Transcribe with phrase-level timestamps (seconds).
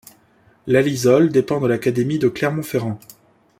[0.65, 2.97] Lalizolle dépend de l'académie de Clermont-Ferrand.